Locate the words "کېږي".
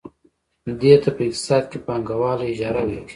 3.07-3.09